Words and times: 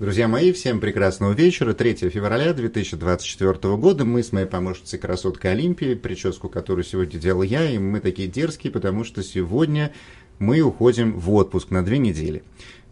Друзья 0.00 0.26
мои, 0.26 0.52
всем 0.52 0.80
прекрасного 0.80 1.34
вечера. 1.34 1.72
3 1.72 2.10
февраля 2.10 2.52
2024 2.52 3.76
года. 3.76 4.04
Мы 4.04 4.24
с 4.24 4.32
моей 4.32 4.46
помощницей 4.46 4.98
красоткой 4.98 5.52
Олимпией, 5.52 5.94
прическу 5.94 6.48
которую 6.48 6.82
сегодня 6.82 7.20
делал 7.20 7.42
я, 7.42 7.70
и 7.70 7.78
мы 7.78 8.00
такие 8.00 8.26
дерзкие, 8.26 8.72
потому 8.72 9.04
что 9.04 9.22
сегодня 9.22 9.92
мы 10.40 10.62
уходим 10.62 11.16
в 11.16 11.32
отпуск 11.32 11.70
на 11.70 11.84
две 11.84 11.98
недели. 11.98 12.42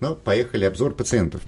Ну, 0.03 0.17
поехали, 0.17 0.65
обзор 0.65 0.95
пациентов. 0.95 1.43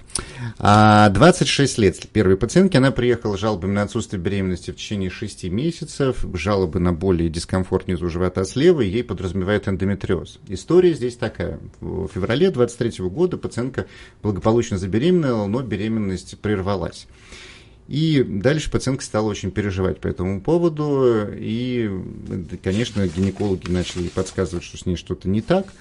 26 0.59 1.77
а, 1.77 1.81
лет 1.81 2.07
первой 2.13 2.37
пациентки, 2.37 2.77
она 2.77 2.91
приехала 2.91 3.35
с 3.35 3.39
жалобами 3.41 3.73
на 3.73 3.81
отсутствие 3.81 4.21
беременности 4.21 4.71
в 4.71 4.77
течение 4.77 5.09
6 5.09 5.43
месяцев, 5.49 6.25
жалобы 6.33 6.79
на 6.79 6.93
боли 6.93 7.25
и 7.25 7.29
дискомфорт 7.29 7.87
внизу 7.87 8.07
живота 8.07 8.45
слева, 8.45 8.79
ей 8.79 9.03
подразумевает 9.03 9.67
эндометриоз. 9.67 10.39
История 10.47 10.93
здесь 10.93 11.17
такая. 11.17 11.59
В 11.81 12.07
феврале 12.07 12.49
23 12.49 13.05
года 13.09 13.35
пациентка 13.35 13.87
благополучно 14.23 14.77
забеременела, 14.77 15.47
но 15.47 15.61
беременность 15.61 16.39
прервалась. 16.39 17.07
И 17.89 18.23
дальше 18.25 18.71
пациентка 18.71 19.03
стала 19.03 19.27
очень 19.27 19.51
переживать 19.51 19.99
по 19.99 20.07
этому 20.07 20.39
поводу, 20.39 21.27
и, 21.29 21.91
конечно, 22.63 23.05
гинекологи 23.05 23.69
начали 23.69 24.07
подсказывать, 24.07 24.63
что 24.63 24.77
с 24.77 24.85
ней 24.85 24.95
что-то 24.95 25.27
не 25.27 25.41
так– 25.41 25.67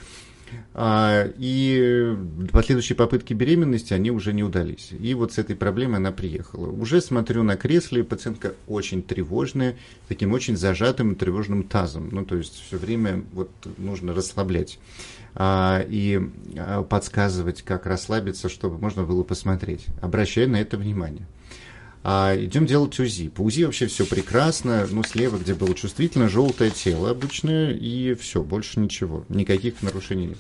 и 0.76 2.16
последующие 2.52 2.96
попытки 2.96 3.32
беременности, 3.32 3.94
они 3.94 4.10
уже 4.10 4.32
не 4.32 4.42
удались. 4.42 4.90
И 4.98 5.14
вот 5.14 5.32
с 5.32 5.38
этой 5.38 5.56
проблемой 5.56 5.98
она 5.98 6.12
приехала. 6.12 6.70
Уже 6.70 7.00
смотрю 7.00 7.42
на 7.42 7.56
кресле, 7.56 8.04
пациентка 8.04 8.54
очень 8.66 9.02
тревожная, 9.02 9.76
таким 10.08 10.32
очень 10.32 10.56
зажатым 10.56 11.12
и 11.12 11.14
тревожным 11.14 11.62
тазом. 11.62 12.08
Ну, 12.12 12.24
то 12.24 12.36
есть 12.36 12.62
все 12.66 12.76
время 12.76 13.24
вот 13.32 13.50
нужно 13.78 14.12
расслаблять 14.14 14.78
а, 15.34 15.84
и 15.88 16.20
а, 16.56 16.82
подсказывать, 16.82 17.62
как 17.62 17.86
расслабиться, 17.86 18.48
чтобы 18.48 18.78
можно 18.78 19.04
было 19.04 19.22
посмотреть. 19.22 19.86
Обращаю 20.00 20.50
на 20.50 20.60
это 20.60 20.76
внимание. 20.76 21.26
А, 22.06 22.36
идем 22.36 22.66
делать 22.66 23.00
УЗИ. 23.00 23.30
По 23.30 23.40
УЗИ 23.40 23.64
вообще 23.64 23.86
все 23.86 24.04
прекрасно. 24.04 24.86
Ну, 24.90 25.02
слева, 25.02 25.38
где 25.38 25.54
было 25.54 25.74
чувствительно, 25.74 26.28
желтое 26.28 26.70
тело 26.70 27.10
обычное, 27.10 27.72
и 27.72 28.14
все, 28.14 28.42
больше 28.42 28.78
ничего. 28.78 29.24
Никаких 29.30 29.80
нарушений 29.80 30.26
нет. 30.26 30.38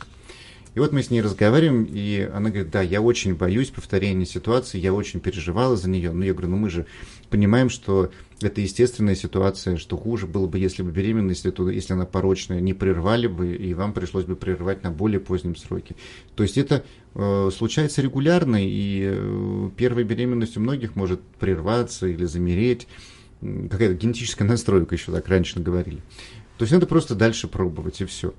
И 0.74 0.80
вот 0.80 0.92
мы 0.92 1.02
с 1.02 1.10
ней 1.10 1.20
разговариваем, 1.20 1.84
и 1.88 2.28
она 2.32 2.50
говорит, 2.50 2.70
да, 2.70 2.82
я 2.82 3.00
очень 3.00 3.34
боюсь 3.34 3.70
повторения 3.70 4.26
ситуации, 4.26 4.78
я 4.78 4.92
очень 4.92 5.20
переживала 5.20 5.76
за 5.76 5.88
нее. 5.88 6.10
Ну, 6.10 6.24
я 6.24 6.32
говорю, 6.32 6.48
ну 6.48 6.56
мы 6.56 6.68
же 6.68 6.86
понимаем, 7.30 7.70
что 7.70 8.10
это 8.40 8.60
естественная 8.60 9.14
ситуация, 9.14 9.76
что 9.76 9.96
хуже 9.96 10.26
было 10.26 10.48
бы, 10.48 10.58
если 10.58 10.82
бы 10.82 10.90
беременность, 10.90 11.52
то, 11.54 11.70
если 11.70 11.92
она 11.92 12.06
порочная, 12.06 12.60
не 12.60 12.74
прервали 12.74 13.28
бы, 13.28 13.54
и 13.54 13.72
вам 13.74 13.92
пришлось 13.92 14.24
бы 14.24 14.34
прервать 14.34 14.82
на 14.82 14.90
более 14.90 15.20
позднем 15.20 15.54
сроке. 15.54 15.94
То 16.34 16.42
есть 16.42 16.58
это 16.58 16.84
э, 17.14 17.50
случается 17.56 18.02
регулярно, 18.02 18.56
и 18.60 19.02
э, 19.14 19.70
первая 19.76 20.04
беременность 20.04 20.56
у 20.56 20.60
многих 20.60 20.96
может 20.96 21.20
прерваться 21.38 22.08
или 22.08 22.24
замереть. 22.24 22.88
Какая-то 23.40 23.94
генетическая 23.94 24.44
настройка 24.48 24.96
еще 24.96 25.12
так 25.12 25.28
раньше 25.28 25.60
говорили. 25.60 26.02
То 26.58 26.64
есть 26.64 26.72
надо 26.72 26.86
просто 26.86 27.14
дальше 27.14 27.46
пробовать, 27.46 28.00
и 28.00 28.04
все. 28.04 28.34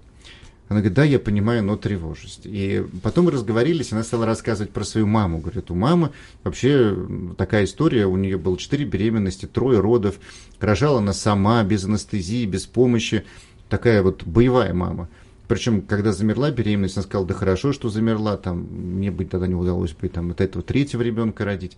Она 0.67 0.79
говорит, 0.79 0.95
да, 0.95 1.03
я 1.03 1.19
понимаю, 1.19 1.63
но 1.63 1.77
тревожность. 1.77 2.41
И 2.45 2.83
потом 3.03 3.25
мы 3.25 3.31
разговорились, 3.31 3.93
она 3.93 4.03
стала 4.03 4.25
рассказывать 4.25 4.71
про 4.71 4.83
свою 4.83 5.05
маму. 5.05 5.37
Говорит, 5.37 5.69
у 5.69 5.75
мамы 5.75 6.09
вообще 6.43 6.97
такая 7.37 7.65
история, 7.65 8.07
у 8.07 8.17
нее 8.17 8.37
было 8.37 8.57
четыре 8.57 8.85
беременности, 8.85 9.45
трое 9.45 9.79
родов, 9.79 10.15
рожала 10.59 10.97
она 10.97 11.13
сама, 11.13 11.63
без 11.63 11.85
анестезии, 11.85 12.47
без 12.47 12.65
помощи. 12.65 13.25
Такая 13.69 14.01
вот 14.01 14.23
боевая 14.23 14.73
мама. 14.73 15.07
Причем, 15.47 15.83
когда 15.83 16.11
замерла 16.11 16.49
беременность, 16.49 16.97
она 16.97 17.03
сказала, 17.03 17.27
да 17.27 17.35
хорошо, 17.35 17.71
что 17.71 17.89
замерла, 17.89 18.35
там, 18.35 18.61
мне 18.61 19.11
быть 19.11 19.29
тогда 19.29 19.45
не 19.45 19.53
удалось 19.53 19.91
бы 19.91 20.09
там, 20.09 20.31
от 20.31 20.41
этого 20.41 20.63
третьего 20.63 21.03
ребенка 21.03 21.45
родить. 21.45 21.77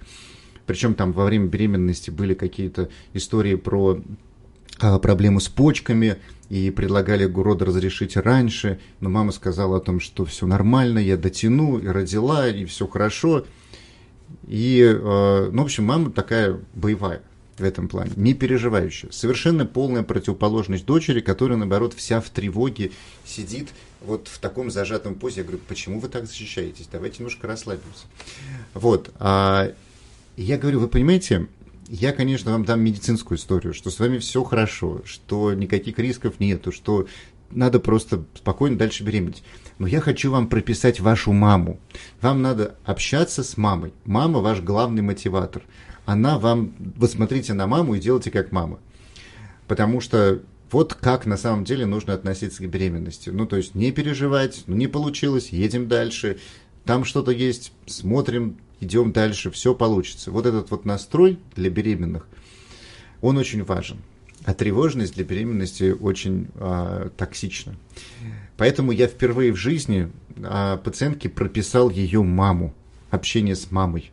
Причем 0.66 0.94
там 0.94 1.12
во 1.12 1.26
время 1.26 1.48
беременности 1.48 2.10
были 2.10 2.34
какие-то 2.34 2.90
истории 3.14 3.56
про 3.56 4.02
проблему 4.80 5.40
с 5.40 5.48
почками, 5.48 6.18
и 6.50 6.72
предлагали 6.72 7.26
ГУРОД 7.26 7.64
разрешить 7.64 8.16
раньше, 8.16 8.80
но 9.00 9.10
мама 9.10 9.32
сказала 9.32 9.78
о 9.78 9.82
том, 9.82 10.00
что 10.00 10.26
все 10.26 10.46
нормально, 10.46 11.00
я 11.00 11.18
дотяну, 11.18 11.78
и 11.78 11.88
родила, 11.88 12.48
и 12.48 12.66
все 12.66 12.88
хорошо. 12.88 13.46
И, 14.48 14.82
э, 14.82 15.50
ну, 15.52 15.62
в 15.62 15.66
общем, 15.66 15.86
мама 15.86 16.12
такая 16.12 16.60
боевая 16.74 17.22
в 17.58 17.64
этом 17.64 17.88
плане, 17.88 18.12
не 18.16 18.34
переживающая. 18.34 19.12
Совершенно 19.12 19.66
полная 19.66 20.04
противоположность 20.04 20.86
дочери, 20.86 21.22
которая, 21.22 21.58
наоборот, 21.58 21.94
вся 21.94 22.22
в 22.22 22.30
тревоге 22.30 22.92
сидит 23.26 23.70
вот 24.06 24.28
в 24.28 24.38
таком 24.40 24.70
зажатом 24.70 25.16
позе. 25.16 25.42
Я 25.42 25.44
говорю, 25.44 25.60
почему 25.68 26.00
вы 26.00 26.08
так 26.08 26.28
защищаетесь? 26.28 26.88
Давайте 26.92 27.20
немножко 27.20 27.48
расслабимся. 27.48 28.06
Вот. 28.74 29.10
А, 29.18 29.74
я 30.36 30.58
говорю, 30.58 30.80
вы 30.82 30.88
понимаете, 30.88 31.48
я, 31.88 32.12
конечно, 32.12 32.52
вам 32.52 32.66
дам 32.66 32.82
медицинскую 32.82 33.38
историю, 33.38 33.74
что 33.74 33.90
с 33.90 34.00
вами 34.00 34.18
все 34.18 34.44
хорошо, 34.44 35.02
что 35.06 35.54
никаких 35.54 36.00
рисков 36.00 36.40
нету, 36.40 36.72
что 36.72 37.08
надо 37.50 37.80
просто 37.80 38.26
спокойно 38.36 38.78
дальше 38.78 39.04
беременеть. 39.04 39.44
Но 39.80 39.88
я 39.88 40.02
хочу 40.02 40.32
вам 40.32 40.48
прописать 40.48 41.00
вашу 41.00 41.32
маму. 41.32 41.80
Вам 42.22 42.42
надо 42.42 42.76
общаться 42.84 43.44
с 43.44 43.58
мамой. 43.58 43.94
Мама 44.06 44.40
ваш 44.40 44.60
главный 44.60 45.02
мотиватор. 45.02 45.64
Она 46.06 46.40
вам... 46.40 46.74
Вы 46.78 47.08
смотрите 47.08 47.54
на 47.54 47.68
маму 47.68 47.96
и 47.96 48.00
делайте 48.00 48.32
как 48.32 48.52
мама. 48.52 48.80
Потому 49.68 50.02
что 50.02 50.42
вот 50.72 50.94
как 50.94 51.26
на 51.26 51.38
самом 51.38 51.64
деле 51.64 51.86
нужно 51.86 52.14
относиться 52.14 52.64
к 52.64 52.70
беременности. 52.70 53.30
Ну, 53.30 53.46
то 53.46 53.56
есть 53.56 53.76
не 53.76 53.92
переживать, 53.92 54.64
ну, 54.68 54.76
не 54.76 54.88
получилось, 54.88 55.50
едем 55.50 55.88
дальше. 55.88 56.40
Там 56.84 57.06
что-то 57.06 57.32
есть, 57.32 57.72
смотрим, 57.86 58.58
идем 58.80 59.12
дальше, 59.12 59.52
все 59.52 59.74
получится. 59.74 60.32
Вот 60.32 60.46
этот 60.46 60.72
вот 60.72 60.86
настрой 60.86 61.40
для 61.56 61.70
беременных, 61.70 62.28
он 63.22 63.38
очень 63.38 63.64
важен. 63.64 63.98
А 64.46 64.54
тревожность 64.54 65.16
для 65.16 65.24
беременности 65.24 65.96
очень 66.00 66.48
а, 66.56 67.10
токсична. 67.18 67.76
Поэтому 68.56 68.92
я 68.92 69.08
впервые 69.08 69.52
в 69.52 69.58
жизни 69.58 70.10
а, 70.44 70.78
пациентке 70.78 71.28
прописал 71.28 71.90
ее 71.90 72.24
маму, 72.24 72.74
общение 73.10 73.56
с 73.56 73.72
мамой. 73.72 74.12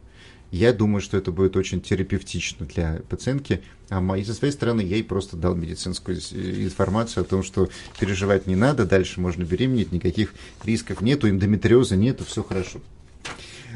Я 0.50 0.72
думаю, 0.72 1.00
что 1.00 1.16
это 1.16 1.32
будет 1.32 1.56
очень 1.56 1.80
терапевтично 1.80 2.64
для 2.66 3.00
пациентки. 3.08 3.60
А 3.90 4.00
и 4.16 4.24
со 4.24 4.34
своей 4.34 4.52
стороны 4.52 4.80
я 4.80 4.96
ей 4.96 5.04
просто 5.04 5.36
дал 5.36 5.54
медицинскую 5.54 6.16
информацию 6.16 7.22
о 7.22 7.24
том, 7.24 7.42
что 7.42 7.68
переживать 7.98 8.46
не 8.46 8.56
надо, 8.56 8.86
дальше 8.86 9.20
можно 9.20 9.42
беременеть, 9.42 9.92
никаких 9.92 10.32
рисков 10.64 11.00
нету, 11.00 11.28
эндометриоза 11.28 11.96
нету, 11.96 12.24
все 12.24 12.42
хорошо. 12.42 12.80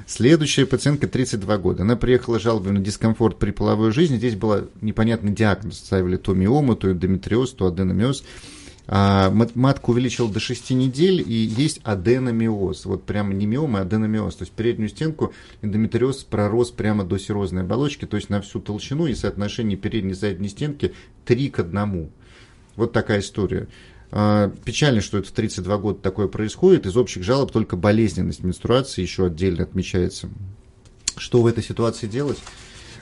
Следующая 0.06 0.66
пациентка 0.66 1.08
32 1.08 1.58
года. 1.58 1.82
Она 1.82 1.96
приехала 1.96 2.38
жалобой 2.38 2.72
на 2.72 2.80
дискомфорт 2.80 3.38
при 3.38 3.50
половой 3.50 3.92
жизни. 3.92 4.16
Здесь 4.16 4.36
был 4.36 4.68
непонятный 4.80 5.32
диагноз. 5.32 5.78
Ставили 5.78 6.16
то 6.16 6.34
миому, 6.34 6.76
то 6.76 6.90
эндометриоз, 6.90 7.52
то 7.52 7.66
аденомиоз. 7.66 8.24
А, 8.90 9.30
матку 9.54 9.92
увеличил 9.92 10.28
до 10.28 10.40
6 10.40 10.70
недель, 10.70 11.20
и 11.20 11.34
есть 11.34 11.80
аденомиоз. 11.84 12.86
Вот 12.86 13.04
прямо 13.04 13.34
не 13.34 13.44
миома, 13.44 13.80
а 13.80 13.82
аденомиоз. 13.82 14.36
То 14.36 14.42
есть 14.44 14.52
переднюю 14.52 14.88
стенку 14.88 15.34
эндометриоз 15.60 16.24
пророс 16.24 16.70
прямо 16.70 17.04
до 17.04 17.18
серозной 17.18 17.62
оболочки, 17.62 18.06
то 18.06 18.16
есть 18.16 18.30
на 18.30 18.40
всю 18.40 18.60
толщину 18.60 19.06
и 19.06 19.14
соотношение 19.14 19.76
передней 19.76 20.12
и 20.12 20.14
задней 20.14 20.48
стенки 20.48 20.94
3 21.26 21.50
к 21.50 21.58
1. 21.60 22.10
Вот 22.76 22.92
такая 22.92 23.20
история. 23.20 23.68
А, 24.10 24.50
печально, 24.64 25.00
что 25.00 25.18
это 25.18 25.28
в 25.28 25.32
32 25.32 25.78
года 25.78 26.00
такое 26.00 26.28
происходит. 26.28 26.86
Из 26.86 26.96
общих 26.96 27.22
жалоб 27.22 27.52
только 27.52 27.76
болезненность 27.76 28.42
менструации 28.42 29.02
еще 29.02 29.26
отдельно 29.26 29.64
отмечается. 29.64 30.28
Что 31.16 31.42
в 31.42 31.46
этой 31.46 31.62
ситуации 31.62 32.06
делать? 32.06 32.38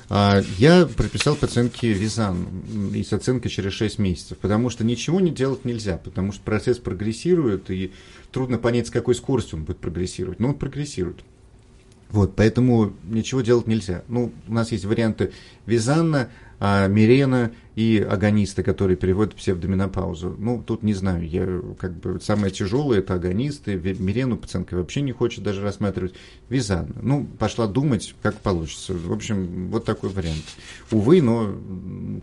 А, 0.09 0.41
я 0.59 0.87
прописал 0.87 1.37
пациентке 1.37 1.93
визан 1.93 2.93
и 2.95 3.03
с 3.03 3.13
оценкой 3.13 3.51
через 3.51 3.73
6 3.73 3.99
месяцев, 3.99 4.39
потому 4.39 4.71
что 4.71 4.85
ничего 4.85 5.21
не 5.21 5.31
делать 5.31 5.65
нельзя, 5.65 5.99
потому 5.99 6.33
что 6.33 6.43
процесс 6.43 6.79
прогрессирует, 6.79 7.71
и 7.71 7.93
трудно 8.33 8.59
понять, 8.59 8.89
с 8.89 8.91
какой 8.91 9.15
скоростью 9.15 9.59
он 9.59 9.65
будет 9.65 9.79
прогрессировать, 9.79 10.41
но 10.41 10.49
он 10.49 10.55
прогрессирует. 10.55 11.23
Вот, 12.11 12.37
поэтому 12.37 12.93
ничего 13.05 13.41
делать 13.41 13.67
нельзя. 13.67 14.03
Ну, 14.09 14.33
у 14.47 14.53
нас 14.53 14.73
есть 14.73 14.85
варианты 14.85 15.33
Визанна, 15.67 16.29
а, 16.59 16.87
Мирена 16.87 17.53
и 17.75 17.99
агонисты, 17.99 18.63
которые 18.63 18.97
переводят 18.97 19.35
псевдоминопаузу. 19.35 20.35
Ну, 20.39 20.63
тут 20.67 20.83
не 20.83 20.95
знаю, 20.95 21.29
я 21.29 21.47
как 21.79 21.93
бы 21.95 22.19
самое 22.21 22.51
тяжелое 22.51 23.01
это 23.01 23.15
агонисты. 23.15 23.75
Мирену 23.75 24.39
пациентка 24.39 24.77
вообще 24.77 25.03
не 25.03 25.13
хочет 25.13 25.45
даже 25.45 25.61
рассматривать. 25.63 26.15
Визанна. 26.49 26.95
Ну, 27.03 27.27
пошла 27.39 27.67
думать, 27.67 28.15
как 28.23 28.37
получится. 28.37 28.95
В 28.95 29.13
общем, 29.13 29.69
вот 29.69 29.85
такой 29.85 30.09
вариант. 30.11 30.45
Увы, 30.91 31.21
но 31.21 31.55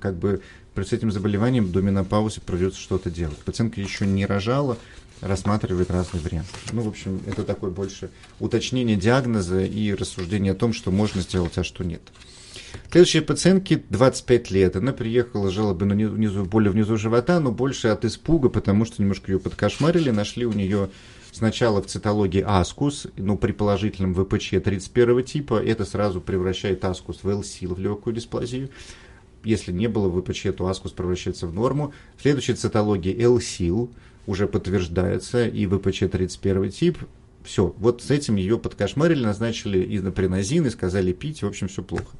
как 0.01 0.15
бы 0.15 0.41
с 0.75 0.91
этим 0.91 1.11
заболеванием 1.11 1.71
до 1.71 1.81
менопаузы 1.81 2.41
придется 2.41 2.79
что-то 2.79 3.11
делать. 3.11 3.37
Пациентка 3.39 3.79
еще 3.79 4.07
не 4.07 4.25
рожала, 4.25 4.79
рассматривает 5.21 5.91
разные 5.91 6.21
варианты. 6.21 6.51
Ну, 6.71 6.81
в 6.81 6.87
общем, 6.87 7.21
это 7.27 7.43
такое 7.43 7.71
больше 7.71 8.09
уточнение 8.39 8.95
диагноза 8.95 9.63
и 9.63 9.93
рассуждение 9.93 10.53
о 10.53 10.55
том, 10.55 10.73
что 10.73 10.91
можно 10.91 11.21
сделать, 11.21 11.57
а 11.57 11.63
что 11.63 11.83
нет. 11.83 12.01
Следующая 12.91 13.21
пациентке 13.21 13.83
25 13.89 14.51
лет. 14.51 14.75
Она 14.75 14.93
приехала, 14.93 15.49
жалобы 15.49 15.85
на 15.85 15.95
внизу, 15.95 16.45
боли 16.45 16.69
внизу 16.69 16.97
живота, 16.97 17.39
но 17.39 17.51
больше 17.51 17.87
от 17.87 18.05
испуга, 18.05 18.49
потому 18.49 18.85
что 18.85 19.01
немножко 19.01 19.31
ее 19.31 19.39
подкошмарили, 19.39 20.11
нашли 20.11 20.45
у 20.45 20.53
нее 20.53 20.89
сначала 21.31 21.81
в 21.81 21.87
цитологии 21.87 22.43
аскус, 22.45 23.07
ну, 23.17 23.37
при 23.37 23.51
положительном 23.51 24.13
ВПЧ 24.13 24.61
31 24.63 25.23
типа, 25.23 25.63
это 25.63 25.85
сразу 25.85 26.21
превращает 26.21 26.85
аскус 26.85 27.19
в 27.23 27.27
ЛСИЛ, 27.27 27.73
в 27.73 27.79
легкую 27.79 28.15
дисплазию. 28.15 28.69
Если 29.43 29.71
не 29.71 29.87
было 29.87 30.09
ВПЧ, 30.09 30.47
то 30.55 30.67
аскус 30.67 30.91
превращается 30.91 31.47
в 31.47 31.53
норму. 31.53 31.93
В 32.17 32.21
следующей 32.21 32.53
цитологии 32.53 33.25
ЛСИЛ 33.25 33.91
уже 34.25 34.47
подтверждается, 34.47 35.47
и 35.47 35.65
ВПЧ 35.65 36.05
31 36.11 36.71
тип. 36.71 36.97
Все, 37.43 37.75
вот 37.77 38.01
с 38.01 38.09
этим 38.09 38.37
ее 38.37 38.57
подкошмарили, 38.57 39.23
назначили 39.23 39.97
изопринозин 39.97 40.65
и 40.65 40.69
сказали 40.69 41.11
пить, 41.11 41.43
в 41.43 41.47
общем, 41.47 41.67
все 41.67 41.83
плохо. 41.83 42.15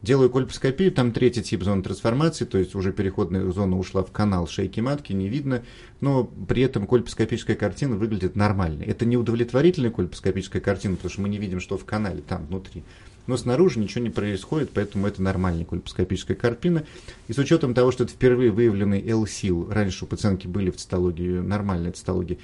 Делаю 0.00 0.30
кольпоскопию, 0.30 0.92
там 0.92 1.10
третий 1.10 1.42
тип 1.42 1.64
зоны 1.64 1.82
трансформации, 1.82 2.44
то 2.44 2.56
есть 2.56 2.76
уже 2.76 2.92
переходная 2.92 3.50
зона 3.50 3.76
ушла 3.76 4.04
в 4.04 4.12
канал 4.12 4.46
шейки 4.46 4.78
матки, 4.78 5.12
не 5.12 5.28
видно, 5.28 5.64
но 6.00 6.24
при 6.24 6.62
этом 6.62 6.86
кольпоскопическая 6.86 7.56
картина 7.56 7.96
выглядит 7.96 8.36
нормально. 8.36 8.84
Это 8.84 9.04
не 9.04 9.16
удовлетворительная 9.16 9.90
кольпоскопическая 9.90 10.62
картина, 10.62 10.94
потому 10.94 11.10
что 11.10 11.20
мы 11.22 11.28
не 11.28 11.38
видим, 11.38 11.58
что 11.58 11.76
в 11.76 11.84
канале 11.84 12.22
там 12.22 12.46
внутри. 12.46 12.84
Но 13.28 13.36
снаружи 13.36 13.78
ничего 13.78 14.02
не 14.02 14.10
происходит, 14.10 14.70
поэтому 14.72 15.06
это 15.06 15.22
нормальная 15.22 15.66
кольпоскопическая 15.66 16.34
картина. 16.34 16.84
И 17.28 17.34
с 17.34 17.38
учетом 17.38 17.74
того, 17.74 17.92
что 17.92 18.04
это 18.04 18.12
впервые 18.14 18.50
выявленный 18.50 19.06
L-сил, 19.06 19.68
раньше 19.70 20.06
у 20.06 20.08
пациентки 20.08 20.46
были 20.46 20.70
в 20.70 20.76
цитологии, 20.76 21.38
нормальной 21.38 21.92
цитологии, 21.92 22.38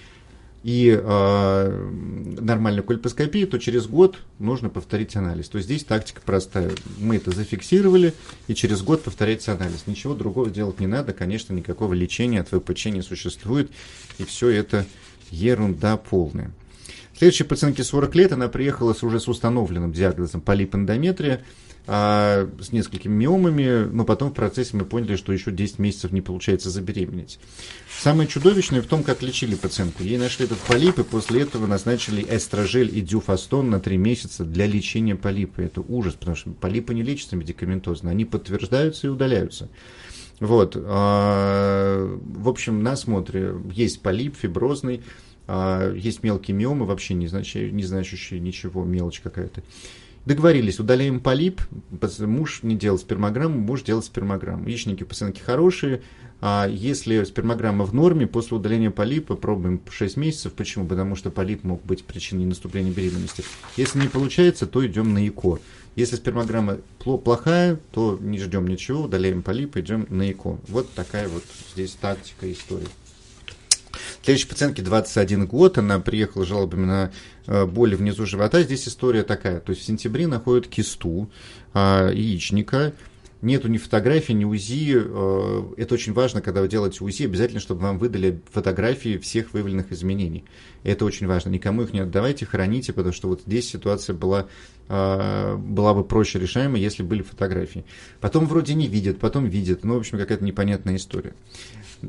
и 0.62 0.98
э, 0.98 1.90
нормальную 2.40 2.84
кольпоскопию, 2.84 3.48
то 3.48 3.58
через 3.58 3.86
год 3.86 4.18
нужно 4.38 4.68
повторить 4.68 5.16
анализ. 5.16 5.48
То 5.48 5.56
есть 5.56 5.68
здесь 5.68 5.84
тактика 5.84 6.20
простая. 6.22 6.70
Мы 6.98 7.16
это 7.16 7.30
зафиксировали, 7.30 8.12
и 8.46 8.54
через 8.54 8.82
год 8.82 9.02
повторять 9.02 9.48
анализ. 9.48 9.86
Ничего 9.86 10.14
другого 10.14 10.50
делать 10.50 10.80
не 10.80 10.86
надо. 10.86 11.14
Конечно, 11.14 11.54
никакого 11.54 11.94
лечения 11.94 12.40
от 12.40 12.48
ВПЧ 12.48 12.86
не 12.86 13.02
существует. 13.02 13.70
И 14.18 14.24
все 14.24 14.50
это 14.50 14.84
ерунда 15.30 15.96
полная. 15.96 16.50
Следующая 17.16 17.44
пациентке 17.44 17.84
40 17.84 18.14
лет, 18.16 18.32
она 18.32 18.48
приехала 18.48 18.92
с 18.92 19.02
уже 19.02 19.20
с 19.20 19.28
установленным 19.28 19.92
диагнозом 19.92 20.40
полипэндометрия 20.40 21.44
а, 21.86 22.48
с 22.60 22.72
несколькими 22.72 23.12
миомами, 23.12 23.84
но 23.84 24.04
потом 24.04 24.30
в 24.30 24.34
процессе 24.34 24.76
мы 24.76 24.84
поняли, 24.84 25.16
что 25.16 25.32
еще 25.32 25.52
10 25.52 25.78
месяцев 25.78 26.12
не 26.12 26.22
получается 26.22 26.70
забеременеть. 26.70 27.38
Самое 28.00 28.26
чудовищное 28.26 28.80
в 28.80 28.86
том, 28.86 29.02
как 29.02 29.22
лечили 29.22 29.54
пациентку. 29.54 30.02
Ей 30.02 30.16
нашли 30.16 30.46
этот 30.46 30.58
полип, 30.58 30.98
и 30.98 31.04
после 31.04 31.42
этого 31.42 31.66
назначили 31.66 32.26
эстрожель 32.28 32.96
и 32.96 33.00
дюфастон 33.00 33.70
на 33.70 33.80
3 33.80 33.96
месяца 33.96 34.44
для 34.44 34.66
лечения 34.66 35.14
полипа. 35.14 35.60
Это 35.60 35.82
ужас, 35.82 36.14
потому 36.14 36.36
что 36.36 36.50
полипы 36.50 36.94
не 36.94 37.02
лечатся 37.02 37.36
медикаментозно, 37.36 38.10
они 38.10 38.24
подтверждаются 38.24 39.06
и 39.06 39.10
удаляются. 39.10 39.68
Вот. 40.40 40.76
А, 40.76 42.18
в 42.22 42.48
общем, 42.48 42.82
на 42.82 42.92
осмотре 42.92 43.54
есть 43.70 44.00
полип 44.00 44.36
фиброзный, 44.36 45.02
а, 45.46 45.92
есть 45.92 46.22
мелкие 46.22 46.56
миомы, 46.56 46.86
вообще 46.86 47.14
не 47.14 47.26
значащие, 47.26 47.70
не 47.70 47.82
значащие 47.82 48.40
ничего, 48.40 48.84
мелочь 48.84 49.20
какая-то. 49.20 49.62
Договорились, 50.26 50.80
удаляем 50.80 51.20
полип, 51.20 51.60
муж 52.20 52.60
не 52.62 52.76
делал 52.76 52.98
спермограмму, 52.98 53.58
муж 53.58 53.82
делал 53.82 54.02
спермограмму. 54.02 54.66
Яичники 54.66 55.02
у 55.02 55.06
пациентки 55.06 55.40
хорошие, 55.40 56.00
а 56.40 56.66
если 56.66 57.24
спермограмма 57.24 57.84
в 57.84 57.92
норме, 57.92 58.26
после 58.26 58.56
удаления 58.56 58.90
полипа 58.90 59.34
пробуем 59.34 59.82
6 59.90 60.16
месяцев. 60.16 60.54
Почему? 60.54 60.86
Потому 60.86 61.14
что 61.14 61.30
полип 61.30 61.62
мог 61.62 61.84
быть 61.84 62.04
причиной 62.04 62.46
наступления 62.46 62.90
беременности. 62.90 63.44
Если 63.76 63.98
не 64.00 64.08
получается, 64.08 64.66
то 64.66 64.86
идем 64.86 65.12
на 65.12 65.28
ЭКО. 65.28 65.58
Если 65.94 66.16
спермограмма 66.16 66.78
плохая, 66.98 67.78
то 67.92 68.18
не 68.20 68.38
ждем 68.38 68.66
ничего, 68.66 69.02
удаляем 69.02 69.42
полип, 69.42 69.76
идем 69.76 70.06
на 70.08 70.30
ЭКО. 70.30 70.58
Вот 70.68 70.90
такая 70.92 71.28
вот 71.28 71.44
здесь 71.74 71.92
тактика 72.00 72.50
истории. 72.50 72.88
Следующей 74.24 74.48
пациентке 74.48 74.80
21 74.80 75.44
год, 75.44 75.76
она 75.76 76.00
приехала 76.00 76.46
жалобами 76.46 76.86
на 76.86 77.12
э, 77.46 77.66
боли 77.66 77.94
внизу 77.94 78.24
живота. 78.24 78.62
Здесь 78.62 78.88
история 78.88 79.22
такая, 79.22 79.60
то 79.60 79.68
есть 79.68 79.82
в 79.82 79.84
сентябре 79.84 80.26
находят 80.26 80.66
кисту 80.66 81.28
а, 81.74 82.10
яичника, 82.10 82.94
нету 83.44 83.68
ни 83.68 83.78
фотографий, 83.78 84.34
ни 84.34 84.44
УЗИ. 84.44 84.96
Э, 84.96 85.62
это 85.76 85.94
очень 85.94 86.12
важно, 86.12 86.40
когда 86.40 86.60
вы 86.60 86.68
делаете 86.68 87.04
УЗИ, 87.04 87.24
обязательно, 87.24 87.60
чтобы 87.60 87.82
вам 87.82 87.98
выдали 87.98 88.40
фотографии 88.50 89.18
всех 89.18 89.52
выявленных 89.52 89.92
изменений. 89.92 90.44
Это 90.82 91.04
очень 91.04 91.26
важно. 91.26 91.50
Никому 91.50 91.82
их 91.82 91.92
не 91.92 92.00
отдавайте, 92.00 92.46
храните, 92.46 92.92
потому 92.92 93.12
что 93.12 93.28
вот 93.28 93.42
здесь 93.46 93.68
ситуация 93.68 94.14
была, 94.14 94.46
э, 94.88 95.56
была 95.56 95.94
бы 95.94 96.04
проще 96.04 96.38
решаема, 96.38 96.78
если 96.78 97.02
были 97.02 97.22
фотографии. 97.22 97.84
Потом 98.20 98.46
вроде 98.46 98.74
не 98.74 98.88
видят, 98.88 99.18
потом 99.18 99.46
видят. 99.46 99.84
Ну, 99.84 99.94
в 99.94 99.98
общем, 99.98 100.18
какая-то 100.18 100.44
непонятная 100.44 100.96
история 100.96 101.34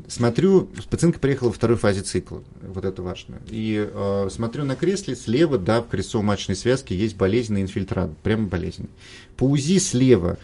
смотрю, 0.08 0.68
пациентка 0.90 1.20
приехала 1.20 1.48
во 1.48 1.54
второй 1.54 1.76
фазе 1.76 2.02
цикла, 2.02 2.42
вот 2.62 2.84
это 2.84 3.02
важно. 3.02 3.40
И 3.48 3.88
э, 3.90 4.28
смотрю 4.30 4.64
на 4.64 4.76
кресле, 4.76 5.16
слева, 5.16 5.58
да, 5.58 5.82
в 5.82 5.88
крестцово-маточной 5.88 6.56
связке 6.56 6.96
есть 6.96 7.16
болезненный 7.16 7.62
инфильтрат, 7.62 8.16
прямо 8.18 8.46
болезненный. 8.46 8.90
По 9.36 9.44
УЗИ 9.44 9.78
слева, 9.78 10.38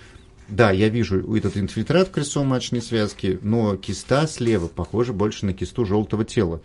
да, 0.52 0.70
я 0.70 0.90
вижу 0.90 1.34
этот 1.34 1.56
инфильтрат 1.56 2.08
в 2.08 2.10
крестцово-маточной 2.12 2.82
связке, 2.82 3.38
но 3.40 3.74
киста 3.76 4.26
слева 4.26 4.68
похожа 4.68 5.14
больше 5.14 5.46
на 5.46 5.54
кисту 5.54 5.86
желтого 5.86 6.26
тела 6.26 6.60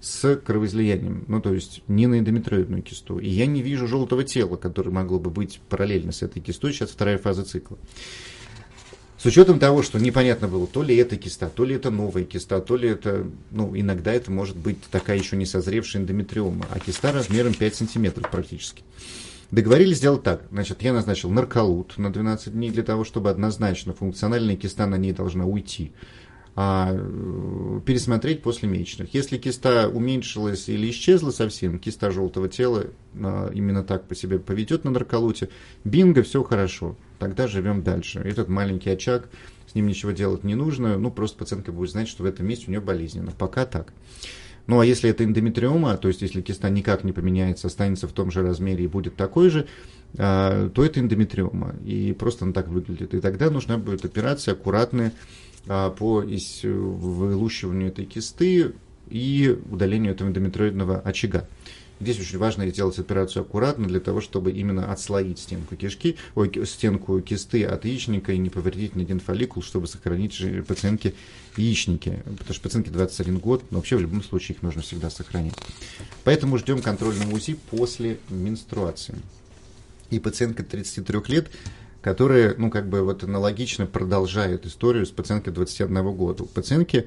с 0.00 0.36
кровоизлиянием, 0.36 1.24
ну 1.26 1.40
то 1.40 1.52
есть 1.52 1.82
не 1.88 2.06
на 2.06 2.20
эндометриоидную 2.20 2.82
кисту. 2.82 3.18
И 3.18 3.28
я 3.28 3.46
не 3.46 3.60
вижу 3.60 3.88
желтого 3.88 4.22
тела, 4.22 4.56
которое 4.56 4.90
могло 4.90 5.18
бы 5.18 5.30
быть 5.30 5.60
параллельно 5.68 6.12
с 6.12 6.22
этой 6.22 6.40
кистой, 6.40 6.72
сейчас 6.72 6.90
вторая 6.90 7.18
фаза 7.18 7.42
цикла. 7.42 7.78
С 9.18 9.26
учетом 9.26 9.58
того, 9.58 9.82
что 9.82 9.98
непонятно 9.98 10.46
было, 10.46 10.68
то 10.68 10.84
ли 10.84 10.94
это 10.94 11.16
киста, 11.16 11.48
то 11.48 11.64
ли 11.64 11.74
это 11.74 11.90
новая 11.90 12.22
киста, 12.22 12.60
то 12.60 12.76
ли 12.76 12.90
это, 12.90 13.26
ну, 13.50 13.76
иногда 13.76 14.12
это 14.12 14.30
может 14.30 14.56
быть 14.56 14.78
такая 14.88 15.18
еще 15.18 15.36
не 15.36 15.46
созревшая 15.46 16.02
эндометриома, 16.02 16.66
а 16.70 16.78
киста 16.78 17.10
размером 17.10 17.54
5 17.54 17.74
сантиметров 17.74 18.30
практически. 18.30 18.84
Договорились 19.52 19.98
сделать 19.98 20.22
так. 20.22 20.46
Значит, 20.50 20.80
я 20.80 20.94
назначил 20.94 21.30
нарколут 21.30 21.98
на 21.98 22.10
12 22.10 22.54
дней 22.54 22.70
для 22.70 22.82
того, 22.82 23.04
чтобы 23.04 23.28
однозначно 23.28 23.92
функциональная 23.92 24.56
киста 24.56 24.86
на 24.86 24.96
ней 24.96 25.12
должна 25.12 25.44
уйти 25.44 25.92
а, 26.56 26.90
э, 26.90 27.80
пересмотреть 27.84 28.42
после 28.42 28.70
месячных. 28.70 29.12
Если 29.12 29.36
киста 29.36 29.90
уменьшилась 29.90 30.70
или 30.70 30.88
исчезла 30.88 31.32
совсем, 31.32 31.78
киста 31.78 32.10
желтого 32.10 32.48
тела 32.48 32.86
а, 33.14 33.50
именно 33.52 33.84
так 33.84 34.08
по 34.08 34.14
себе 34.14 34.38
поведет 34.38 34.84
на 34.84 34.90
нарколуте, 34.90 35.50
бинго, 35.84 36.22
все 36.22 36.42
хорошо, 36.42 36.96
тогда 37.18 37.46
живем 37.46 37.82
дальше. 37.82 38.20
Этот 38.20 38.48
маленький 38.48 38.88
очаг, 38.88 39.28
с 39.70 39.74
ним 39.74 39.86
ничего 39.86 40.12
делать 40.12 40.44
не 40.44 40.54
нужно, 40.54 40.96
ну 40.96 41.10
просто 41.10 41.36
пациентка 41.36 41.72
будет 41.72 41.90
знать, 41.90 42.08
что 42.08 42.22
в 42.22 42.26
этом 42.26 42.46
месте 42.46 42.68
у 42.68 42.70
нее 42.70 42.80
болезненно. 42.80 43.32
Пока 43.32 43.66
так. 43.66 43.92
Ну 44.66 44.80
а 44.80 44.86
если 44.86 45.10
это 45.10 45.24
эндометриома, 45.24 45.96
то 45.96 46.08
есть 46.08 46.22
если 46.22 46.40
киста 46.40 46.70
никак 46.70 47.04
не 47.04 47.12
поменяется, 47.12 47.66
останется 47.66 48.06
в 48.06 48.12
том 48.12 48.30
же 48.30 48.42
размере 48.42 48.84
и 48.84 48.88
будет 48.88 49.16
такой 49.16 49.50
же, 49.50 49.66
а, 50.16 50.68
то 50.70 50.84
это 50.84 51.00
эндометриома. 51.00 51.74
И 51.84 52.12
просто 52.12 52.44
она 52.44 52.52
так 52.52 52.68
выглядит. 52.68 53.14
И 53.14 53.20
тогда 53.20 53.50
нужна 53.50 53.78
будет 53.78 54.04
операция 54.04 54.52
аккуратная, 54.52 55.12
а, 55.66 55.90
по 55.90 56.24
вылущиванию 56.62 57.88
этой 57.88 58.04
кисты 58.04 58.72
и 59.08 59.58
удалению 59.70 60.12
этого 60.12 60.28
эндометриоидного 60.28 61.00
очага. 61.00 61.48
Здесь 62.02 62.18
очень 62.18 62.38
важно 62.38 62.68
сделать 62.68 62.98
операцию 62.98 63.42
аккуратно 63.42 63.86
для 63.86 64.00
того, 64.00 64.20
чтобы 64.20 64.50
именно 64.50 64.90
отслоить 64.90 65.38
стенку 65.38 65.76
кишки, 65.76 66.16
ой, 66.34 66.50
стенку 66.66 67.20
кисты 67.20 67.62
от 67.62 67.84
яичника 67.84 68.32
и 68.32 68.38
не 68.38 68.50
повредить 68.50 68.96
ни 68.96 69.02
один 69.02 69.20
фолликул, 69.20 69.62
чтобы 69.62 69.86
сохранить 69.86 70.42
пациентке 70.66 71.14
яичники. 71.56 72.20
Потому 72.24 72.54
что 72.54 72.60
пациентке 72.60 72.90
21 72.90 73.38
год, 73.38 73.62
но 73.70 73.78
вообще 73.78 73.94
в 73.96 74.00
любом 74.00 74.24
случае 74.24 74.56
их 74.56 74.62
нужно 74.62 74.82
всегда 74.82 75.10
сохранить. 75.10 75.54
Поэтому 76.24 76.58
ждем 76.58 76.82
контрольного 76.82 77.36
УЗИ 77.36 77.54
после 77.70 78.18
менструации. 78.30 79.14
И 80.10 80.18
пациентка 80.18 80.64
33 80.64 81.20
лет 81.28 81.50
которые, 82.02 82.54
ну, 82.58 82.68
как 82.68 82.88
бы 82.88 83.02
вот 83.02 83.22
аналогично 83.22 83.86
продолжают 83.86 84.66
историю 84.66 85.06
с 85.06 85.10
пациенткой 85.10 85.52
21 85.52 86.12
года. 86.12 86.42
Пациентки, 86.44 87.06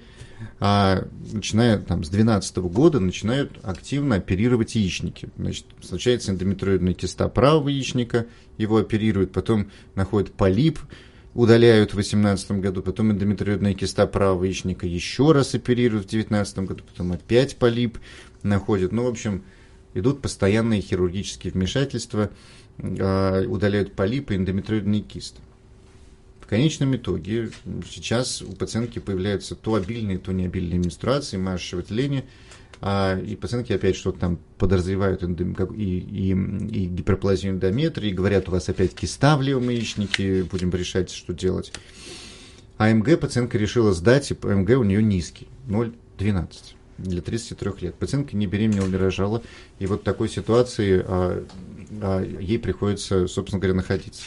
а, 0.61 1.05
начиная 1.33 1.77
там 1.79 2.05
с 2.05 2.09
12 2.09 2.69
года, 2.69 3.01
начинают 3.01 3.59
активно 3.61 4.15
оперировать 4.15 4.75
яичники. 4.75 5.29
Значит, 5.37 5.65
случается 5.81 6.31
эндометриоидная 6.31 6.93
киста 6.93 7.27
правого 7.27 7.67
яичника, 7.67 8.25
его 8.57 8.77
оперируют, 8.77 9.33
потом 9.33 9.69
находят 9.95 10.31
полип, 10.31 10.79
удаляют 11.33 11.91
в 11.91 11.95
2018 11.95 12.51
году, 12.61 12.81
потом 12.81 13.11
эндометриоидная 13.11 13.73
киста 13.73 14.07
правого 14.07 14.45
яичника 14.45 14.87
еще 14.87 15.33
раз 15.33 15.53
оперируют 15.53 16.05
в 16.05 16.09
2019 16.09 16.59
году, 16.59 16.83
потом 16.89 17.11
опять 17.11 17.57
полип 17.57 17.97
находят. 18.43 18.93
Ну, 18.93 19.03
в 19.03 19.07
общем, 19.07 19.43
идут 19.93 20.21
постоянные 20.21 20.79
хирургические 20.79 21.51
вмешательства– 21.51 22.29
удаляют 22.77 23.93
полипы 23.93 24.35
эндометриоидные 24.35 25.01
кисты. 25.01 25.39
В 26.45 26.47
конечном 26.47 26.95
итоге 26.95 27.49
сейчас 27.89 28.43
у 28.43 28.51
пациентки 28.51 28.99
появляются 28.99 29.55
то 29.55 29.73
обильные, 29.73 30.19
то 30.19 30.31
необильные 30.31 30.77
менструации, 30.77 31.37
мажущее 31.37 31.81
выделение, 31.81 32.25
а, 32.81 33.19
и 33.19 33.35
пациентки 33.35 33.73
опять 33.73 33.95
что-то 33.95 34.19
там 34.19 34.39
подозревают 34.59 35.23
эндом, 35.23 35.53
и, 35.73 35.83
и, 35.83 36.29
и 36.29 36.85
гиперплазию 36.85 37.53
эндометрии, 37.53 38.11
говорят, 38.11 38.47
у 38.47 38.51
вас 38.51 38.69
опять 38.69 38.93
киста 38.93 39.37
в 39.37 39.41
левом 39.41 39.69
яичнике, 39.69 40.43
будем 40.43 40.69
решать, 40.69 41.09
что 41.09 41.33
делать. 41.33 41.73
А 42.77 42.93
МГ 42.93 43.19
пациентка 43.19 43.57
решила 43.57 43.91
сдать, 43.91 44.29
и 44.29 44.35
МГ 44.35 44.77
у 44.77 44.83
нее 44.83 45.01
низкий, 45.01 45.47
0,12. 45.67 46.75
для 46.99 47.21
33 47.23 47.71
лет. 47.81 47.95
Пациентка 47.95 48.37
не 48.37 48.45
беременела, 48.45 48.85
не 48.85 48.97
рожала, 48.97 49.41
и 49.79 49.87
вот 49.87 50.03
такой 50.03 50.29
ситуации 50.29 51.03
ей 52.39 52.59
приходится, 52.59 53.27
собственно 53.27 53.59
говоря, 53.59 53.75
находиться. 53.75 54.23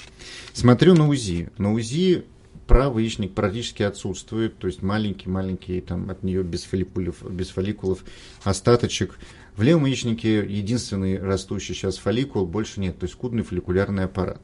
Смотрю 0.53 0.95
на 0.95 1.09
УЗИ. 1.09 1.51
На 1.59 1.73
УЗИ 1.73 2.25
правый 2.67 3.05
яичник 3.05 3.35
практически 3.35 3.83
отсутствует, 3.83 4.59
то 4.59 4.67
есть 4.67 4.83
маленький-маленький, 4.83 5.81
там 5.81 6.11
от 6.11 6.23
нее 6.23 6.43
без 6.43 6.65
фолликулов, 6.65 7.17
без 7.29 7.49
фолликулов 7.49 8.05
остаточек. 8.45 9.19
В 9.57 9.63
левом 9.63 9.87
яичнике 9.87 10.45
единственный 10.45 11.19
растущий 11.19 11.75
сейчас 11.75 11.99
фолликул, 11.99 12.47
больше 12.47 12.79
нет, 12.81 12.99
то 12.99 13.05
есть 13.05 13.15
скудный 13.15 13.43
фолликулярный 13.43 14.05
аппарат. 14.05 14.41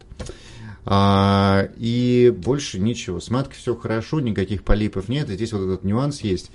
А, 0.86 1.68
и 1.76 2.34
больше 2.36 2.78
ничего. 2.78 3.20
С 3.20 3.30
маткой 3.30 3.56
все 3.56 3.74
хорошо, 3.74 4.20
никаких 4.20 4.64
полипов 4.64 5.08
нет. 5.08 5.30
И 5.30 5.34
здесь 5.34 5.52
вот 5.52 5.62
этот 5.62 5.84
нюанс 5.84 6.20
есть, 6.20 6.50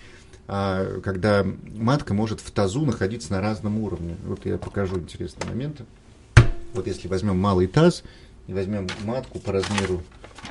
а, 0.47 0.99
когда 1.01 1.45
матка 1.77 2.13
может 2.13 2.39
в 2.39 2.51
тазу 2.51 2.85
находиться 2.85 3.31
на 3.31 3.41
разном 3.41 3.79
уровне. 3.79 4.17
Вот 4.25 4.45
я 4.45 4.57
покажу 4.57 4.97
интересные 4.97 5.47
моменты. 5.49 5.85
Вот 6.73 6.87
если 6.87 7.07
возьмем 7.07 7.37
малый 7.39 7.67
таз 7.67 8.03
и 8.47 8.53
возьмем 8.53 8.87
матку 9.03 9.39
по 9.39 9.51
размеру, 9.51 10.01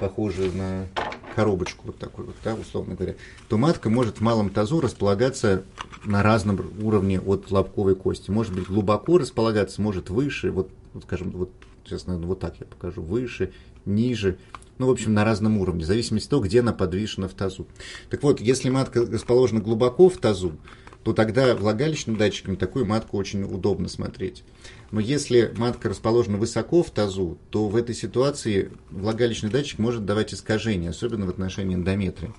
похожую 0.00 0.52
на 0.52 0.86
коробочку, 1.34 1.86
вот 1.86 1.98
такой 1.98 2.24
вот, 2.24 2.34
да, 2.42 2.54
условно 2.54 2.94
говоря, 2.94 3.14
то 3.48 3.56
матка 3.56 3.88
может 3.88 4.18
в 4.18 4.20
малом 4.20 4.50
тазу 4.50 4.80
располагаться 4.80 5.62
на 6.04 6.22
разном 6.22 6.60
уровне 6.82 7.20
от 7.20 7.50
лобковой 7.50 7.94
кости. 7.94 8.30
Может 8.30 8.54
быть 8.54 8.66
глубоко 8.66 9.18
располагаться, 9.18 9.80
может 9.80 10.10
выше, 10.10 10.50
вот, 10.50 10.70
вот 10.92 11.04
скажем, 11.04 11.30
вот 11.30 11.50
сейчас, 11.84 12.06
наверное, 12.06 12.28
вот 12.28 12.40
так 12.40 12.56
я 12.58 12.66
покажу, 12.66 13.02
выше, 13.02 13.52
ниже, 13.84 14.38
ну, 14.78 14.86
в 14.86 14.90
общем, 14.90 15.14
на 15.14 15.24
разном 15.24 15.58
уровне, 15.58 15.84
в 15.84 15.86
зависимости 15.86 16.26
от 16.26 16.30
того, 16.30 16.42
где 16.42 16.60
она 16.60 16.72
подвешена 16.72 17.28
в 17.28 17.34
тазу. 17.34 17.66
Так 18.10 18.22
вот, 18.22 18.40
если 18.40 18.70
матка 18.70 19.00
расположена 19.04 19.60
глубоко 19.60 20.08
в 20.08 20.16
тазу, 20.18 20.52
то 21.04 21.12
тогда 21.12 21.54
влагалищным 21.54 22.16
датчиком 22.16 22.56
такую 22.56 22.84
матку 22.84 23.16
очень 23.16 23.42
удобно 23.42 23.88
смотреть. 23.88 24.44
Но 24.90 25.00
если 25.00 25.52
матка 25.56 25.88
расположена 25.88 26.38
высоко 26.38 26.82
в 26.82 26.90
тазу, 26.90 27.38
то 27.50 27.68
в 27.68 27.76
этой 27.76 27.94
ситуации 27.94 28.70
влагалищный 28.90 29.50
датчик 29.50 29.78
может 29.78 30.06
давать 30.06 30.32
искажения, 30.32 30.90
особенно 30.90 31.26
в 31.26 31.30
отношении 31.30 31.74
эндометрия. 31.74 32.32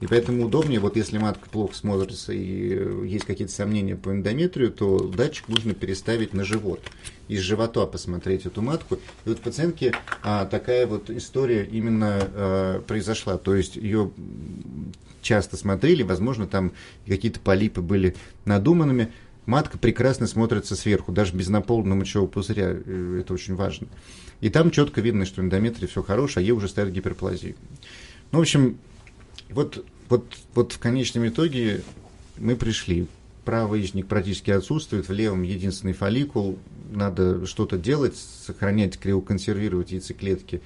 И 0.00 0.06
поэтому 0.06 0.44
удобнее, 0.44 0.80
вот 0.80 0.96
если 0.96 1.16
матка 1.18 1.48
плохо 1.48 1.74
смотрится 1.74 2.32
и 2.32 3.06
есть 3.06 3.24
какие-то 3.24 3.52
сомнения 3.52 3.96
по 3.96 4.10
эндометрию, 4.10 4.70
то 4.70 4.98
датчик 4.98 5.48
нужно 5.48 5.72
переставить 5.72 6.34
на 6.34 6.44
живот. 6.44 6.80
Из 7.28 7.40
живота 7.40 7.86
посмотреть 7.86 8.44
эту 8.44 8.60
матку. 8.60 8.96
И 8.96 9.28
вот 9.28 9.40
пациентке 9.40 9.94
а, 10.22 10.44
такая 10.44 10.86
вот 10.86 11.08
история 11.08 11.64
именно 11.64 12.18
а, 12.20 12.80
произошла. 12.82 13.38
То 13.38 13.54
есть 13.54 13.76
ее 13.76 14.10
часто 15.24 15.56
смотрели, 15.56 16.04
возможно, 16.04 16.46
там 16.46 16.72
какие-то 17.06 17.40
полипы 17.40 17.80
были 17.80 18.14
надуманными. 18.44 19.10
Матка 19.46 19.76
прекрасно 19.76 20.26
смотрится 20.26 20.76
сверху, 20.76 21.12
даже 21.12 21.34
без 21.34 21.48
наполненного 21.48 22.00
мочевого 22.00 22.28
пузыря, 22.28 22.70
э, 22.72 23.18
это 23.20 23.34
очень 23.34 23.56
важно. 23.56 23.88
И 24.40 24.48
там 24.48 24.70
четко 24.70 25.00
видно, 25.00 25.26
что 25.26 25.42
эндометрия 25.42 25.88
все 25.88 26.02
хорошее, 26.02 26.44
а 26.44 26.46
ей 26.46 26.52
уже 26.52 26.68
ставят 26.68 26.92
гиперплазию. 26.92 27.56
Ну, 28.30 28.38
в 28.38 28.42
общем, 28.42 28.78
вот, 29.50 29.84
вот, 30.08 30.24
вот 30.54 30.72
в 30.72 30.78
конечном 30.78 31.26
итоге 31.28 31.82
мы 32.38 32.56
пришли. 32.56 33.06
Правый 33.44 33.80
яичник 33.80 34.06
практически 34.06 34.50
отсутствует, 34.50 35.08
в 35.08 35.12
левом 35.12 35.42
единственный 35.42 35.92
фолликул. 35.92 36.58
Надо 36.90 37.46
что-то 37.46 37.76
делать, 37.76 38.16
сохранять, 38.16 38.98
криоконсервировать 38.98 39.92
яйцеклетки. 39.92 40.62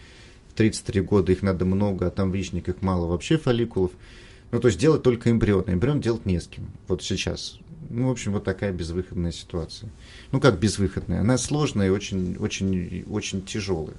В 0.49 0.55
33 0.55 1.01
года 1.01 1.33
их 1.33 1.43
надо 1.43 1.65
много, 1.65 2.07
а 2.07 2.11
там 2.11 2.31
в 2.31 2.35
яичниках 2.35 2.81
мало 2.81 3.07
вообще 3.07 3.39
фолликулов. 3.39 3.91
Ну, 4.51 4.61
то 4.61 4.69
есть 4.69 4.79
делать 4.79 5.03
только 5.03 5.31
эмбрион. 5.31 5.65
Эмбрион 5.67 6.01
делать 6.01 6.27
не 6.27 6.41
с 6.41 6.47
кем. 6.47 6.67
Вот 6.87 7.03
сейчас. 7.03 7.59
Ну, 7.91 8.09
в 8.09 8.11
общем, 8.11 8.33
вот 8.33 8.45
такая 8.45 8.73
безвыходная 8.73 9.33
ситуация. 9.33 9.91
Ну, 10.33 10.41
как 10.41 10.59
безвыходная? 10.59 11.21
Она 11.21 11.39
сложная 11.39 11.89
и 11.89 11.91
очень, 11.91 12.37
очень, 12.39 13.05
очень 13.09 13.43
тяжелая 13.43 13.97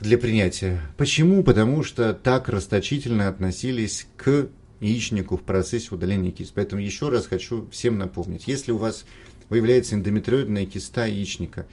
для 0.00 0.18
принятия. 0.18 0.80
Почему? 0.96 1.42
Потому 1.42 1.82
что 1.82 2.14
так 2.14 2.48
расточительно 2.48 3.28
относились 3.28 4.06
к 4.16 4.48
яичнику 4.80 5.36
в 5.36 5.42
процессе 5.42 5.88
удаления 5.90 6.30
кист. 6.30 6.52
Поэтому 6.54 6.80
еще 6.80 7.08
раз 7.08 7.26
хочу 7.26 7.68
всем 7.70 7.98
напомнить, 7.98 8.46
если 8.46 8.72
у 8.72 8.78
вас 8.78 9.04
выявляется 9.48 9.96
эндометриоидная 9.96 10.66
киста 10.66 11.06
яичника, 11.06 11.66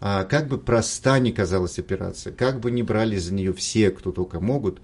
а 0.00 0.24
как 0.24 0.48
бы 0.48 0.58
проста 0.58 1.18
ни 1.18 1.30
казалась 1.30 1.78
операция, 1.78 2.32
как 2.32 2.58
бы 2.60 2.70
не 2.70 2.82
брали 2.82 3.18
за 3.18 3.34
нее 3.34 3.52
все, 3.52 3.90
кто 3.90 4.10
только 4.10 4.40
могут, 4.40 4.80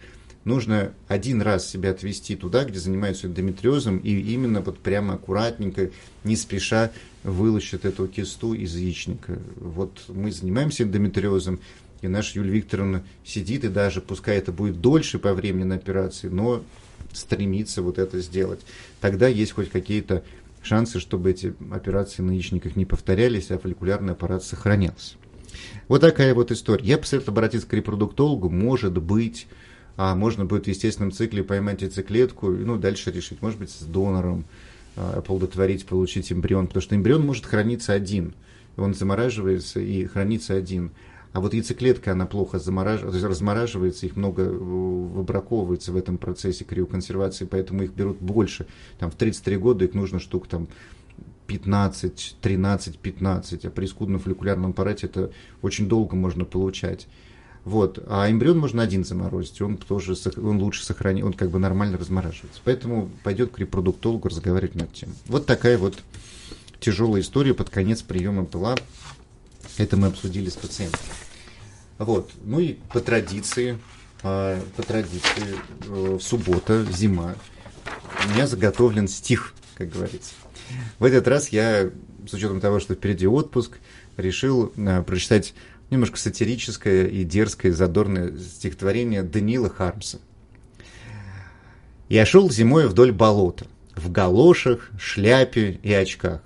нужно 0.47 0.93
один 1.09 1.43
раз 1.43 1.69
себя 1.69 1.91
отвести 1.91 2.37
туда, 2.37 2.65
где 2.65 2.79
занимаются 2.79 3.27
эндометриозом, 3.27 3.99
и 3.99 4.11
именно 4.11 4.61
вот 4.63 4.79
прямо 4.79 5.15
аккуратненько, 5.15 5.91
не 6.25 6.37
спеша 6.37 6.93
вылучат 7.25 7.85
эту 7.85 8.07
кисту 8.07 8.55
из 8.55 8.75
яичника. 8.75 9.39
Вот 9.57 10.05
мы 10.09 10.31
занимаемся 10.31 10.85
эндометриозом, 10.85 11.59
и 12.01 12.09
наша 12.09 12.39
Юлия 12.39 12.53
Викторовна 12.53 13.03
сидит, 13.25 13.65
и 13.65 13.69
даже, 13.69 14.01
пускай 14.01 14.39
это 14.39 14.53
будет 14.53 14.81
дольше 14.81 15.19
по 15.19 15.35
времени 15.35 15.65
на 15.65 15.75
операции, 15.75 16.29
но 16.29 16.63
стремится 17.13 17.83
вот 17.83 17.99
это 17.99 18.21
сделать. 18.21 18.61
Тогда 19.01 19.27
есть 19.27 19.53
хоть 19.53 19.71
какие-то 19.71 20.23
шансы, 20.63 21.01
чтобы 21.01 21.31
эти 21.31 21.55
операции 21.73 22.23
на 22.23 22.31
яичниках 22.31 22.77
не 22.77 22.85
повторялись, 22.85 23.51
а 23.51 23.59
фолликулярный 23.59 24.13
аппарат 24.13 24.45
сохранялся. 24.45 25.17
Вот 25.89 26.03
такая 26.03 26.35
вот 26.35 26.53
история. 26.53 26.85
Я 26.85 26.99
посоветую 26.99 27.33
обратиться 27.33 27.67
к 27.67 27.73
репродуктологу, 27.73 28.49
может 28.49 28.99
быть, 29.03 29.47
а 29.97 30.15
можно 30.15 30.45
будет 30.45 30.65
в 30.65 30.69
естественном 30.69 31.13
цикле 31.13 31.43
поймать 31.43 31.83
яйцеклетку, 31.83 32.51
ну, 32.51 32.77
дальше 32.77 33.11
решить, 33.11 33.43
может 33.43 33.59
быть, 33.59 33.71
с 33.71 33.83
донором 33.83 34.45
а, 34.97 35.19
оплодотворить, 35.19 35.87
получить 35.87 36.33
эмбрион, 36.33 36.67
потому 36.67 36.83
что 36.83 36.95
эмбрион 36.95 37.25
может 37.25 37.47
храниться 37.47 37.93
один, 37.93 38.35
он 38.77 38.95
замораживается 38.95 39.81
и 39.81 40.05
хранится 40.05 40.55
один. 40.55 40.91
А 41.33 41.41
вот 41.41 41.53
яйцеклетка, 41.53 42.13
она 42.13 42.25
плохо 42.25 42.59
замораживается, 42.59 43.29
размораживается, 43.29 44.07
их 44.07 44.17
много 44.17 44.41
выбраковывается 44.41 45.93
в 45.93 45.97
этом 45.97 46.17
процессе 46.17 46.65
криоконсервации, 46.65 47.45
поэтому 47.45 47.83
их 47.83 47.93
берут 47.93 48.19
больше. 48.19 48.67
Там 48.99 49.11
в 49.11 49.17
33 49.17 49.57
года 49.59 49.85
их 49.85 49.93
нужно 49.93 50.19
штук 50.19 50.47
там 50.47 50.69
15, 51.47 52.37
13, 52.41 52.99
15, 52.99 53.65
а 53.67 53.71
при 53.71 53.87
скудном 53.87 54.21
фолликулярном 54.21 54.71
аппарате 54.71 55.07
это 55.07 55.31
очень 55.63 55.89
долго 55.89 56.17
можно 56.17 56.45
получать. 56.45 57.07
Вот. 57.67 57.99
А 58.07 58.31
эмбрион 58.31 58.59
можно 58.59 58.81
один 58.81 59.05
заморозить, 59.05 59.61
он 59.61 59.77
тоже 59.77 60.15
он 60.37 60.63
лучше 60.63 60.85
сохранит, 60.85 61.25
он 61.25 61.33
как 61.33 61.51
бы 61.51 61.59
нормально 61.59 61.99
размораживается. 61.99 62.61
Поэтому 62.63 63.11
пойдет 63.25 63.51
к 63.51 63.59
репродуктологу 63.59 64.29
разговаривать 64.29 64.77
над 64.77 64.93
тем. 64.93 65.09
Вот 65.27 65.47
такая 65.47 65.77
вот 65.77 65.99
тяжелая 66.79 67.23
история 67.23 67.55
под 67.55 67.69
конец 67.69 68.03
приема 68.03 68.45
была. 68.45 68.77
Это 69.79 69.97
мы 69.97 70.07
обсудили 70.07 70.49
с 70.49 70.55
пациентом. 70.55 71.01
Вот. 71.99 72.31
Ну 72.45 72.61
и 72.61 72.75
по 72.93 73.01
традиции, 73.01 73.81
а, 74.23 74.63
по 74.77 74.85
традиции, 74.85 75.57
э, 75.89 76.19
суббота, 76.21 76.85
зима, 76.93 77.35
у 78.27 78.29
меня 78.33 78.47
заготовлен 78.47 79.09
стих, 79.09 79.55
как 79.75 79.89
говорится. 79.89 80.35
В 81.01 81.05
этот 81.05 81.27
раз 81.27 81.49
я, 81.49 81.91
с 82.29 82.33
учетом 82.33 82.61
того, 82.61 82.79
что 82.79 82.95
впереди 82.95 83.27
отпуск, 83.27 83.79
решил 84.17 84.73
а, 84.77 85.03
прочитать 85.03 85.53
немножко 85.91 86.19
сатирическое 86.19 87.07
и 87.07 87.25
дерзкое, 87.25 87.73
задорное 87.73 88.37
стихотворение 88.39 89.23
Даниила 89.23 89.69
Хармса. 89.69 90.19
«Я 92.09 92.25
шел 92.27 92.51
зимой 92.51 92.89
вдоль 92.89 93.13
болота, 93.13 93.67
в 93.95 94.11
галошах, 94.11 94.91
шляпе 94.99 95.81
и 95.83 95.93
очках. 95.93 96.43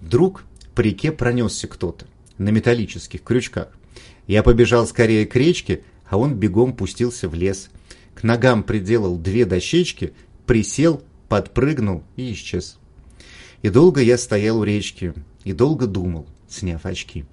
Вдруг 0.00 0.44
по 0.74 0.80
реке 0.80 1.12
пронесся 1.12 1.68
кто-то 1.68 2.06
на 2.38 2.48
металлических 2.48 3.22
крючках. 3.22 3.68
Я 4.26 4.42
побежал 4.42 4.86
скорее 4.86 5.26
к 5.26 5.36
речке, 5.36 5.82
а 6.08 6.16
он 6.16 6.34
бегом 6.34 6.74
пустился 6.74 7.28
в 7.28 7.34
лес. 7.34 7.70
К 8.14 8.22
ногам 8.22 8.62
приделал 8.62 9.16
две 9.16 9.44
дощечки, 9.44 10.12
присел, 10.46 11.02
подпрыгнул 11.28 12.02
и 12.16 12.32
исчез. 12.32 12.78
И 13.62 13.68
долго 13.68 14.00
я 14.00 14.18
стоял 14.18 14.58
у 14.58 14.64
речки, 14.64 15.14
и 15.44 15.52
долго 15.52 15.86
думал, 15.86 16.26
сняв 16.48 16.84
очки. 16.84 17.24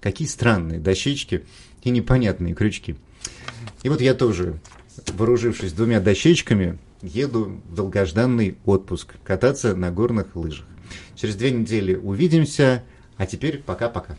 Какие 0.00 0.28
странные 0.28 0.78
дощечки 0.80 1.44
и 1.82 1.90
непонятные 1.90 2.54
крючки. 2.54 2.96
И 3.82 3.88
вот 3.88 4.00
я 4.00 4.14
тоже, 4.14 4.58
вооружившись 5.14 5.72
двумя 5.72 6.00
дощечками, 6.00 6.78
еду 7.02 7.60
в 7.68 7.74
долгожданный 7.74 8.56
отпуск, 8.64 9.14
кататься 9.24 9.74
на 9.74 9.90
горных 9.90 10.34
лыжах. 10.36 10.66
Через 11.14 11.36
две 11.36 11.50
недели 11.50 11.94
увидимся, 11.94 12.84
а 13.16 13.26
теперь 13.26 13.58
пока-пока. 13.58 14.16